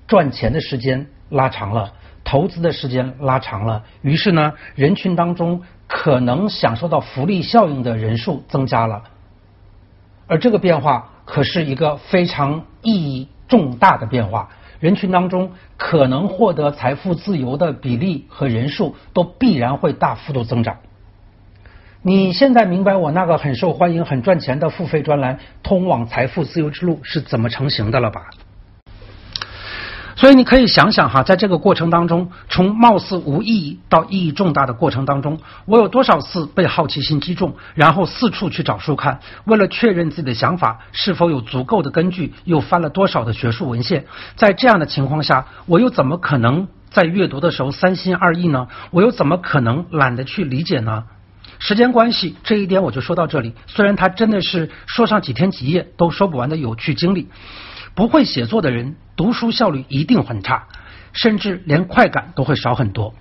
[0.07, 9.03] 赚钱的时间拉长了，投资的时间拉长了，于是呢，人群当中可能享受到福利效应的人数增加了。
[10.27, 20.77] 而这个变化可是一个非常意义重大的变化，人群当中可能获得财富自由的比例和人数都必然会大幅度增长。
[22.01, 28.29] 你现在明白我那个很受欢迎、很赚钱的付费专栏《通往财富自由之路》是怎么成型的了吧？
[30.17, 44.07] 所以你可以想想哈，在这个过程当中，从貌似无意义到意义重大的过程当中，我有多少次被好奇心击中，然后四处去找书看，为了确认自己的想法是否有足够的根据，又翻了多少的学术文献。
[44.35, 48.69] 在这样的情况下，我又怎么可能在阅读的时候三心二意呢？
[48.89, 51.03] 我又怎么可能懒得去理解呢？
[51.59, 53.53] 时间关系，这一点我就说到这里。
[53.67, 57.29] 虽然它真的是说上几天几夜都说不完的有趣经历。
[57.97, 60.67] 不会写作的人，读书效率一定很差，
[61.13, 63.15] 甚至连快感都会少很多。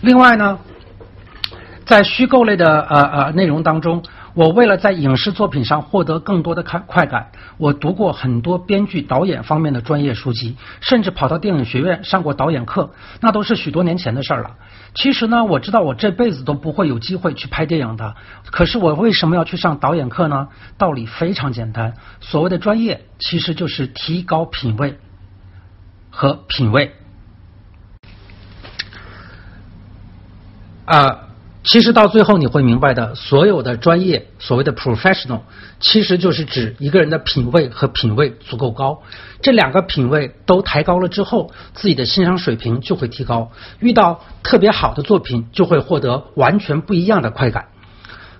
[0.00, 0.60] 另外呢，
[1.84, 4.04] 在虚构类的呃呃内容当中，
[4.38, 14.52] 我为了在影视作品上获得更多的快快感，我读过很多编剧、导演方面的专业书籍，甚至跑到电影学院上过导演课，那都是许多年前的事儿了。
[14.94, 18.14] 其实呢，我知道我这辈子都不会有机会去拍电影的。
[18.52, 20.46] 可是我为什么要去上导演课呢？
[20.78, 25.00] 道理非常简单，所谓的专业其实就是提高品味
[26.10, 26.92] 和品味。
[30.84, 31.24] 啊。
[31.64, 35.40] 其实到最后你会明白的，所有的专业，所谓的 professional，
[35.80, 39.02] 其实就是指一个人的品味和品位足够高，
[39.42, 47.66] 这两个品味都抬高了之后，自己的欣赏水平就会提高，遇到特别好的作品就会获得完全不一样的快感。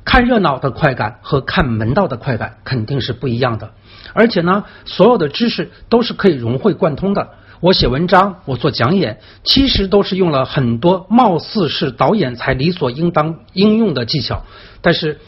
[0.04, 3.72] 看热闹的快感和看门道的快感肯定是不一样的，
[4.14, 7.28] 而且呢，所有的知识都是可以融会贯通的。
[7.60, 14.44] 我写文章，我做讲演，其实都是用了很多貌似是导演才理所应当应用的技巧，
[14.80, 15.18] 但是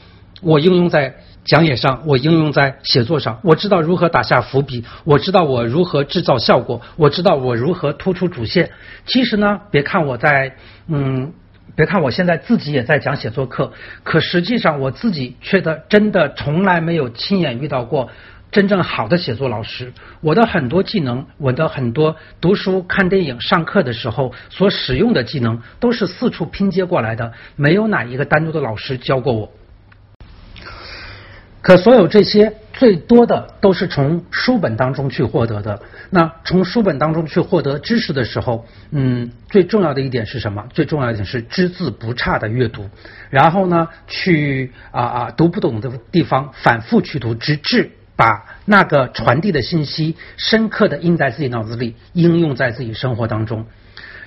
[0.41, 3.41] 我应用在讲演上，我应用在写作上。
[3.43, 8.71] 我知道如何打下伏笔，我知道我如何制造效果，我知道我如何突出主线。
[9.07, 10.55] 其实呢，别看我在
[10.87, 11.33] 嗯，
[11.75, 13.73] 别看我现在自己也在讲写作课，
[14.05, 18.09] 可实际上我自己却的真的从来没有亲眼遇到过。
[18.51, 29.53] 真正好的写作老师，我的很多技能，我的很多读书、看电影、上课的时候所使用的技能，都是四处拼接过来的，没有哪一个单独的老师教过我。
[31.63, 35.81] 可所有这些，最多的都是从书本当中去获得的。
[36.09, 40.67] 那从书本当中去获得知识的时候，嗯，最重要的一点是什么？
[40.73, 42.89] 最重要一点是只字不差的阅读，
[43.29, 47.93] 然后呢，去啊啊读不懂的地方反复去读，直至。
[48.21, 53.65] 把那个传递的信息深刻的印在自己脑子里，应用在自己生活当中。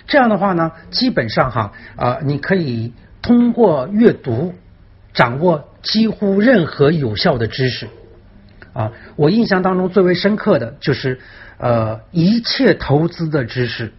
[0.07, 4.55] 这样的话呢，基本上哈啊，你可以通过阅读
[5.13, 7.87] 掌握几乎任何有效的知识
[8.73, 8.93] 啊。
[9.15, 11.19] 我印象当中最为深刻的就是
[11.59, 13.93] 呃，一切投资的知识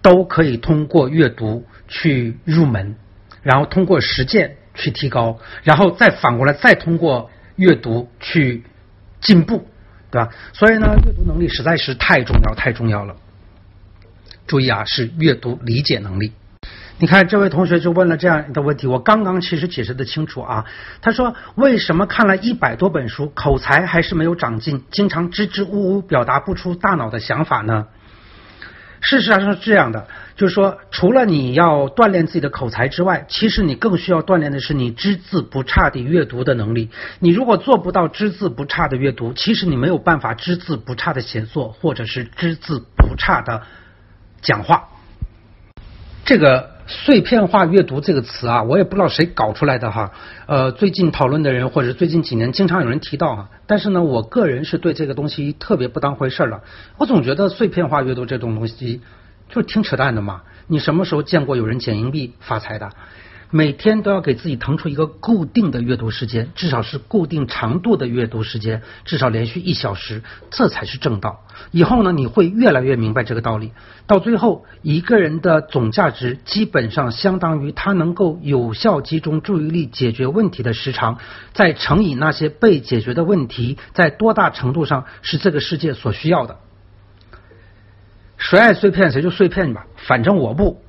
[0.00, 2.94] 都可以通过阅读去入门，
[3.42, 8.62] 然后通过实践去提高，然后再反过来再通过阅读去。
[9.24, 9.66] 进步，
[10.12, 10.30] 对吧？
[10.52, 13.16] 所以呢，阅读能力实在是太重要，太重要了。
[14.46, 16.32] 注意啊，是阅读理解能力。
[16.98, 20.64] 你看，这位同学就问了这样的问题，我刚刚其实解释的清楚啊。
[21.02, 27.86] 他说，为什么看了一百多本书，口才还是没有长进，经常支支吾吾，表达不出大脑的想法呢？
[29.04, 36.90] 事实上是这样的，就是说，除了你要锻炼自己的口才之外，其实你更需要锻炼的是你只字不差的阅读的能力。
[37.20, 43.62] 你如果做不到只字不差的阅读，其实你没有办法只字不差的写作，或者是只字不差的
[44.42, 44.88] 讲话。
[46.24, 46.73] 这个。
[46.86, 50.12] 碎片化阅读这个词啊，我也不知道谁搞出来的哈。
[50.46, 56.62] 呃，最近讨论的人或者最近几年经常有人提到哈，但是呢，我个人是对这个东西特别不当回事了。
[56.98, 59.00] 我总觉得碎片化阅读这种东西
[59.48, 60.42] 就是挺扯淡的嘛。
[60.66, 62.90] 你什么时候见过有人捡硬币发财的？
[63.56, 71.46] 每天都要给自己腾出一个固定的阅读时间，至少是固定长度的阅读时间，至少连续一小时，这才是正道。
[71.70, 73.70] 以后呢，你会越来越明白这个道理。
[74.08, 81.20] 到最后，一个人的总价值基本上相当于他能够有效集中注意力解决问题的时长，
[81.52, 86.56] 再乘以那些被解决的问题，在多大程度上是这个世界所需要的。
[88.36, 90.82] 谁爱碎片谁就碎片吧，反正我不。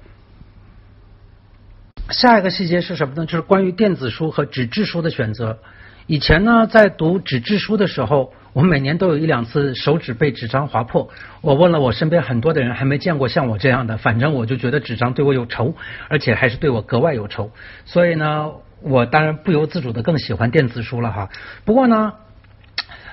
[2.12, 3.26] 下一个细节是什么呢？
[3.26, 5.58] 就是关于电子书和纸质书的选择。
[6.06, 11.10] 以前呢，在读纸质书的时候，我每年都有一两次手指被纸张划破。
[11.42, 13.98] 我问了我身边很多的人，还没见过像我这样的。
[13.98, 15.74] 反正我就觉得纸张对我有仇，
[16.08, 17.50] 而且还是对我格外有仇。
[17.86, 21.30] 所以呢，我当然不由自主的更喜欢电子书了哈。
[21.66, 22.14] 不过呢，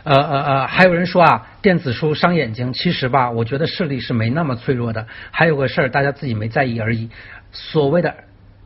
[0.05, 2.75] 呃呃呃，还有人说啊，电子书伤眼睛。
[2.75, 5.07] 其实吧，我觉得视力是没那么脆弱的。
[5.31, 7.09] 还有个事儿，大家自己没在意而已。
[7.53, 8.15] 所谓的。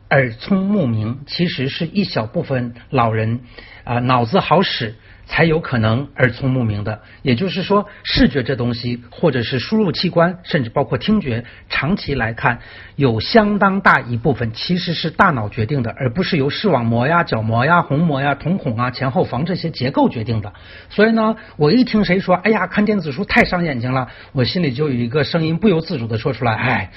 [0.09, 3.41] 耳聪目明其实是一小部分老人
[3.83, 12.59] 啊脑子好使才有可能耳聪目明的，也就是说视觉这东西或者是输入器官，甚至包括听觉，长期来看
[12.95, 20.53] 有相当大一部分其实是大脑决定的，而不是由视网膜呀、角膜呀、虹膜呀、瞳孔啊、前后房这些结构决定的。
[20.89, 26.91] 所以呢，我一听谁说哎呀看电子书太伤眼睛了，我心里就有一个声音不由自主的说出来，哎。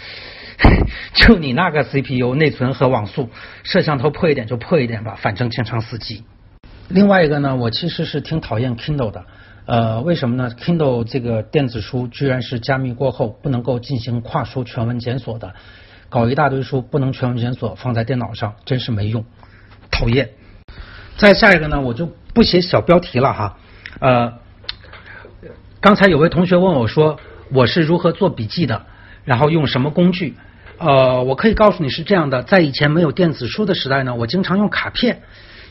[1.14, 3.30] 就你那个 CPU 内存和网速，
[3.62, 6.24] 摄像头破一点就破一点吧，反正经常死机。
[6.88, 9.24] 另外一个呢，我其实是挺讨厌 Kindle 的，
[9.64, 15.54] 呃，为什么呢？Kindle 这个电子书居然是加密过后不能够进行跨书全文检索的，
[16.08, 19.24] 搞一大堆书不能全文检索放在电脑上，真是没用，
[19.90, 20.30] 讨厌。
[21.16, 23.58] 再下一个呢，我就不写小标题了哈。
[24.00, 24.34] 呃，
[25.80, 27.18] 刚才有位同学问我说，
[27.52, 28.84] 我是如何做笔记的，
[29.24, 30.34] 然后用什么工具？
[30.81, 35.20] 呃，我可以告诉你是这样的，在以前没有电子书的时代呢，我经常用卡片。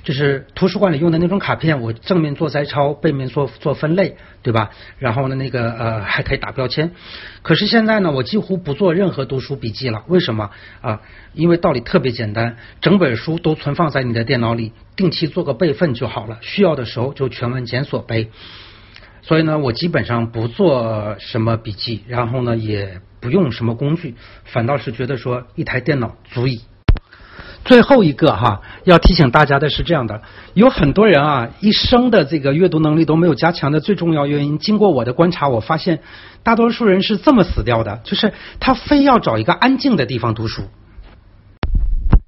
[0.01, 4.69] 就是图书馆里用的那种卡片，我正面做摘抄，背面做做分类，对吧？
[4.97, 6.91] 然后呢，那个呃还可以打标签。
[7.41, 10.03] 可是现在呢，我几乎不做任何读书笔记了。
[10.07, 10.51] 为什么
[10.81, 11.01] 啊？
[11.33, 16.37] 因为道理特别简单，整本书都存放在你的电脑里，定期做个备份就好了。
[16.41, 18.29] 需要的时候就全文检索呗。
[19.21, 24.15] 所以呢，我基本上不做什么笔记，然后呢，也不用什么工具，
[24.45, 26.61] 反倒是觉得说一台电脑足以。
[27.65, 30.21] 最后一个哈，要提醒大家的是这样的：
[30.53, 35.99] 有很多人啊，一生的这个阅读能力都没有加强的最重要原因，经过我的观察，我发现
[36.41, 40.63] 大多数人是这么死掉的，就是他非要找一个安静的地方读书。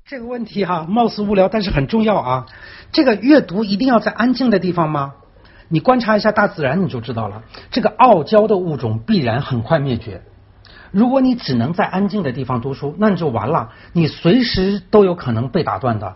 [0.05, 2.45] 这个问题哈，貌似无聊，但是很重要啊。
[2.91, 5.13] 这个阅读一定要在安静的地方吗？
[5.69, 7.43] 你观察一下大自然，你就知道了。
[7.71, 10.23] 这个傲娇的物种必然很快灭绝。
[10.91, 16.15] 如果你只能在安静的地方读书，那你就完了，你随时都有可能被打断的。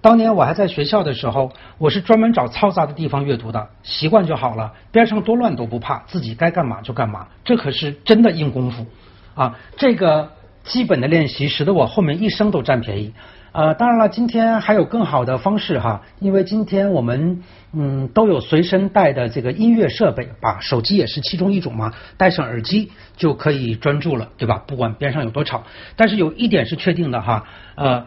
[0.00, 7.28] 当年我还在学校的时候，我是专门找嘈杂的地方阅读的，习惯就好了，边上多乱都不怕，自己该干嘛就干嘛。
[7.44, 8.86] 这可是真的硬功夫
[9.34, 9.56] 啊！
[9.76, 13.12] 这个基本的练习，使得我后面一生都占便宜。
[13.52, 17.42] 呃，当然了，今天还有更好的方式哈，因为今天我们
[17.72, 24.62] 嗯都有随身带的这个音乐设备，把手机也是其中一种嘛，戴上耳机就可以专注了，对吧？
[24.66, 25.64] 不管边上有多吵。
[25.96, 27.44] 但是有一点是确定的哈，
[27.74, 28.06] 呃，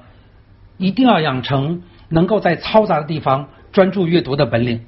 [0.78, 4.82] 一定要养成能够在嘈杂的地方专注阅读的本领。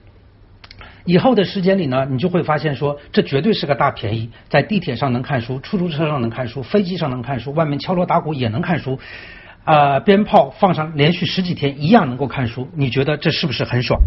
[1.05, 8.99] 以后的时间里呢，你就会发现说，这绝对是个大便宜，在地铁上能看书，出租车上能看书，飞机上能看书，外面敲锣打鼓也能看书。
[9.65, 14.01] 啊，鞭炮放上，连续十几天一样能够看书，你觉得这是不是很爽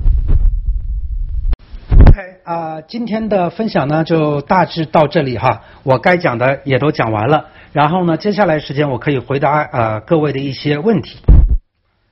[1.98, 11.20] ？OK 啊，今天的分享呢就大致到这里哈，我该讲的也都讲完了，然后呢，接下来时间我可以回答啊各位的一些问题，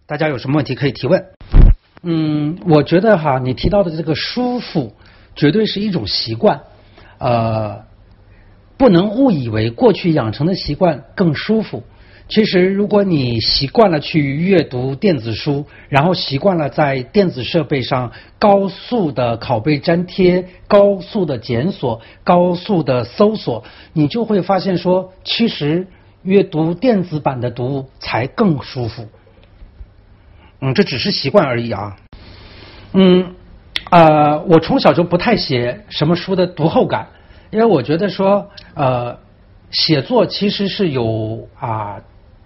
[0.07, 1.27] 大家有什么问题可以提问？
[2.03, 4.95] 嗯，我觉得哈，你提到的这个舒服，
[5.37, 6.63] 绝对是一种习惯，
[7.19, 7.83] 呃，
[8.79, 11.85] 不能误以为过去养成的习惯更舒服。
[12.27, 23.63] 其实，如果你习惯了去阅读电子书，然后习惯了在电子设备上高速的拷贝粘贴、高速的检索、高速的搜索，
[23.93, 25.87] 你就会发现说，其实
[26.23, 29.07] 阅读电子版的读物才更舒服。
[30.61, 31.97] 嗯，这只是习惯而已啊。
[32.95, 33.35] 嗯，
[33.91, 37.09] 呃，我从小就不太写什么书的读后感，
[37.51, 39.19] 因为我觉得说，呃，
[39.71, 42.01] 写作其实是有啊。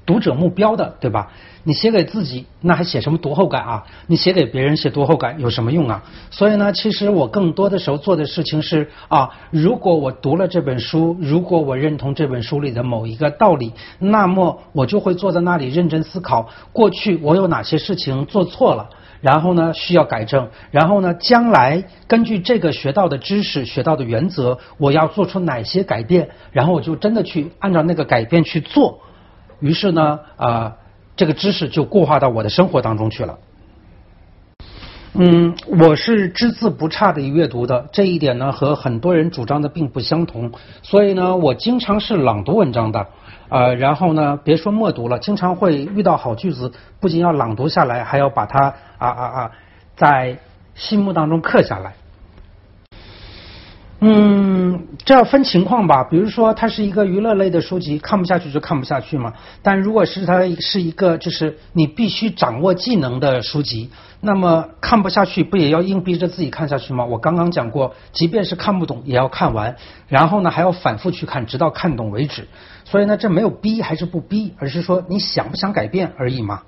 [0.09, 1.30] 读者目标的，对吧？
[1.64, 3.84] 你写给自己，那还写什么读后感啊？
[4.06, 6.02] 你写给别人写读后感有什么用啊？
[6.30, 18.88] 所以呢，其实我更多的时候做的事情是啊，如果我读了这本书，如果我认同这本书里的某一个道理，那么我就会坐在那里认真思考，过去我有哪些事情做错了，
[19.20, 29.00] 然后呢需要改正，然后呢将来根据这个学到的知识、学到的原则，我要做出哪些改变，然后我就真的去按照那个改变去做。
[29.61, 30.76] 于是呢，啊，
[31.16, 33.38] 这个知识就固化到我的生活当中去了。
[35.14, 40.52] 嗯，我是只字不差的阅读的，这一点呢和很多人主张的并不相同。
[40.82, 43.06] 所以呢，我经常是朗读文章的，
[43.48, 49.50] 呃，然后呢，别说默读了，经常会遇到好句子，不仅要朗读下来，还要把它啊啊啊，
[49.96, 50.38] 在
[50.74, 51.94] 心目当中刻下来。
[54.01, 56.05] 嗯，这要分情况吧。
[56.05, 59.32] 比如说，它是一个娱乐类的书籍，看不下去就看不下去嘛。
[59.61, 63.90] 但如果是它是一个就是你必须掌握技能的书籍，
[64.20, 67.05] 那么看不下去不也要硬逼着自己看下去吗？
[67.05, 69.74] 我刚刚讲过，即便是看不懂也要看完，
[70.07, 72.46] 然后呢还要反复去看，直到看懂为止。
[72.84, 76.62] 所以呢，这没有逼还是不逼，而是说你想不想改变而已嘛。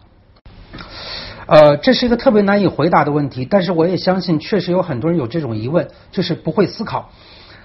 [1.50, 7.10] 呃，这是一个特别难以回答的问题，但是我也相信，确实有很多人有这种疑问，就是不会思考。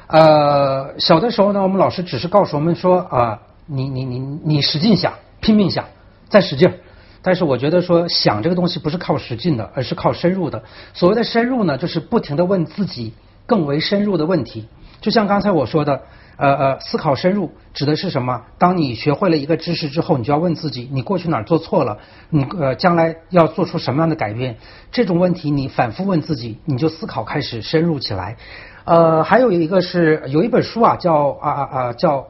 [0.07, 5.85] 呃，小的时候呢，我们老师只是告诉我们说啊，你你你你使劲想，拼命想，
[6.29, 6.73] 再使劲。
[7.21, 10.63] 但是我觉得说想这个东西不是靠使劲的，而是靠深入的。
[10.95, 13.13] 所谓的深入呢，就是不停的问自己
[13.45, 14.67] 更为深入的问题。
[14.99, 16.01] 就像刚才我说的。
[16.37, 18.43] 呃呃，思考深入指的是什么？
[18.57, 21.97] 当你学会了一个知识之后，你就要问自己，你过去哪儿做错了？
[22.29, 24.57] 你呃，将来要做出什么样的改变？
[24.91, 28.37] 这种问题你反复问自己，你就思考开始深入起来。
[28.83, 32.27] 呃，还有一个是有一本书啊，叫啊啊啊，叫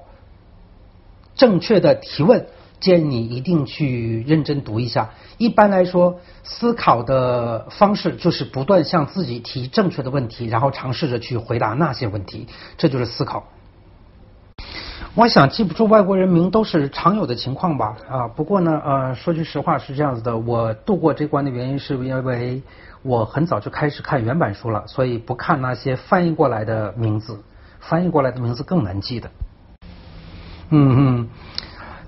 [1.36, 2.48] 正确的提问。
[2.82, 5.10] 建议你一定去认真读一下。
[5.38, 12.48] 一般来说，思考的方式就是不断向自己提正确的问题，然后尝试着去回答那些问题，
[12.78, 13.46] 这就是思考。
[15.18, 22.62] 我想记不住外国人名都是常有的情况吧啊，不过呢呃说句实话是这样子的，我度过这关的原因是因为
[23.02, 27.40] 我很早就开始看原版书了，所以不看那些翻译过来的名字，
[27.80, 29.32] 翻译过来的名字更难记的。
[30.70, 31.30] 嗯嗯，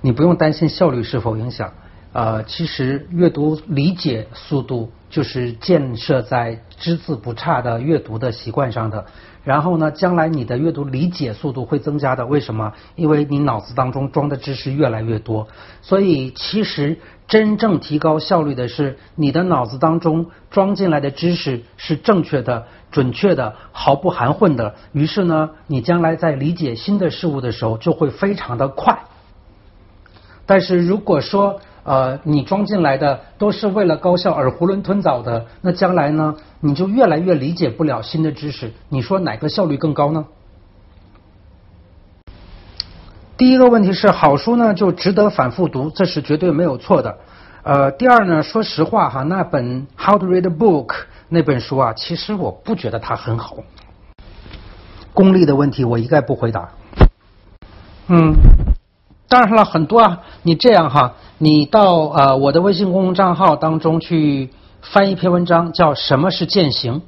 [0.01, 1.71] 你不用担心效率是否影响。
[2.11, 9.05] 呃，其实阅读理解速度就是建设在只字不差的阅读的习惯上的。
[9.47, 12.25] 然后呢，将来你的阅读理解速度会增加的。
[12.25, 12.73] 为什么？
[12.97, 15.47] 因为你脑子当中装的知识越来越多。
[15.81, 24.75] 所以，其实真正提高效率的是你的脑子当中装进来的知识是正确的、准确的、毫不含混的。
[24.91, 28.99] 于是呢，你将来在理解新的事物的时候就会非常的快。
[30.45, 38.73] 但是如果说，呃，你装进来的都是为了高效而囫囵吞枣的，那将来呢，你就越来越理解不了新的知识。
[38.89, 40.25] 你说哪个效率更高呢？
[43.37, 47.19] 第一个问题是，好书呢就值得反复读，这是绝对没有错的。
[47.63, 50.87] 呃，第二呢，说实话哈，那本《How to Read a Book》
[51.29, 53.55] 那本书啊，其实我不觉得它很好。
[55.13, 56.67] 功利的问题我一概不回答。
[58.09, 58.56] 嗯。
[59.29, 64.51] 当然了，很多啊，你这样哈，你到呃我的微信公众账号当中去
[64.81, 67.01] 翻一篇文章，叫什么是践行？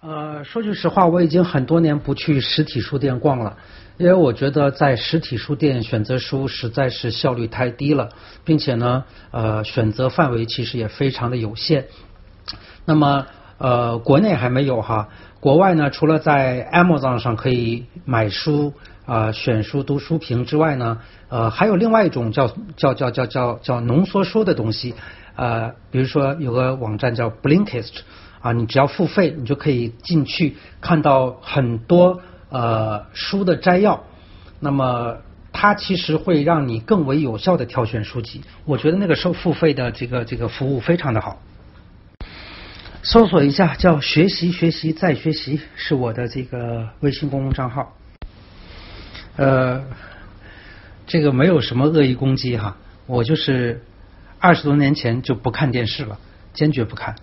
[0.00, 3.56] 呃，说句实话，我已经很多年不去实体书店逛了，
[3.96, 8.08] 因为我觉得在实体书店选择书实在是效率太低了，
[8.44, 11.86] 并且呢，呃，选择范围其实也非常的有限。
[12.84, 13.26] 那么
[13.58, 18.74] 呃，国内还没有哈，国外呢，除了在 Amazon 上可以买书。
[19.08, 20.98] 啊，选书读书评之外呢，
[21.30, 22.46] 呃，还有另外一种叫
[22.76, 24.94] 叫叫叫叫叫浓缩书的东西，
[25.34, 28.00] 呃，比如说有个网站叫 Blinkist，
[28.42, 34.04] 啊，你只要付费，你就可以进去看到很多呃书的摘要，
[34.60, 35.16] 那么
[35.52, 38.42] 它其实会让你更为有效的挑选书籍。
[38.66, 41.40] 我觉得那个收付费的这个这个服务非常的好。
[43.02, 47.94] 搜索一下叫学习学习再学习，是我的这个微信公众账号。
[49.38, 49.84] 呃，
[51.06, 52.76] 这个没有什么恶意攻击哈，
[53.06, 53.82] 我就是
[54.40, 56.18] 二十多年前就不看电视了，
[56.52, 57.14] 坚决不看。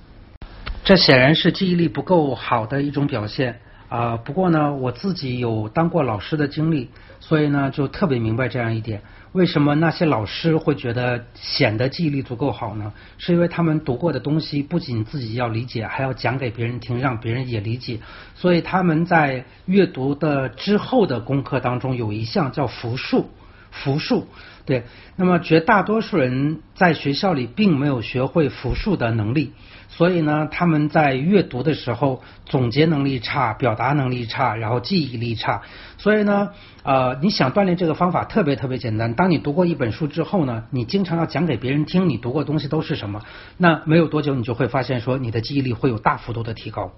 [0.85, 3.59] 这显然是记忆力不够好的一种表现
[3.89, 4.17] 啊。
[4.17, 9.01] 不过呢，我自己有当过老师的经历，所以呢就特别明白这样一点。
[9.31, 12.93] 为什么那些老师会觉得显得记忆力足够好呢？
[13.17, 17.99] 是因为他们读过的东西不仅自己要理解，还要讲给别人听，让别人也理解。
[18.35, 23.29] 所以他们在阅读的之后的功课当中有一项叫复述，
[23.71, 24.27] 复述。
[24.65, 24.83] 对，
[25.17, 29.51] 那么绝大多数人在学校里并没有学会复述的能力，
[29.97, 35.61] 所以呢，他们在阅读的时候总结能力差，表达能力差，然后记忆力差。
[35.97, 36.49] 所以呢，
[36.83, 39.13] 呃，你想锻炼这个方法特别特别简单。
[39.13, 43.21] 当你读过一本书之后呢，你经常要讲给别人听你读过东西都是什么，
[43.55, 46.91] 那没有多久你就会发现说你的记忆力会有大幅度的提高。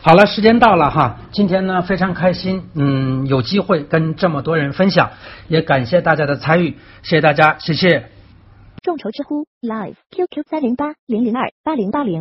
[0.00, 5.10] 好了，时间到了哈，今天呢非常开心，嗯，有机会跟这么多人分享，
[5.48, 8.17] 也感谢大家的参与，谢谢大家，谢谢。
[8.82, 12.14] 众筹知乎 Live QQ 三零八零零二八零八零。